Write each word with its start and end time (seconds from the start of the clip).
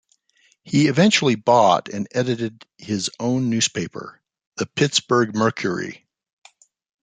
He 0.63 0.87
eventually 0.87 1.35
bought 1.35 1.87
and 1.87 2.07
edited 2.09 2.65
his 2.79 3.11
own 3.19 3.51
newspaper, 3.51 4.19
the 4.55 4.65
"Pittsburgh 4.65 5.35
Mercury". 5.35 6.07